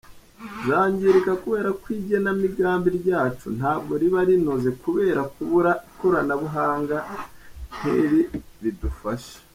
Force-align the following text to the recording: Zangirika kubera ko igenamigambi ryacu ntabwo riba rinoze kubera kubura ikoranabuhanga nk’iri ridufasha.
Zangirika 0.67 1.31
kubera 1.43 1.69
ko 1.81 1.85
igenamigambi 1.99 2.89
ryacu 2.99 3.47
ntabwo 3.57 3.91
riba 4.01 4.19
rinoze 4.27 4.69
kubera 4.83 5.21
kubura 5.33 5.71
ikoranabuhanga 5.91 6.97
nk’iri 7.75 8.21
ridufasha. 8.63 9.37